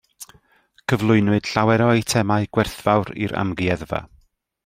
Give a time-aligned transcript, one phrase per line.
[0.93, 4.01] Cyflwynwyd llawer o eitemau gwerthfawr i'r amgueddfa.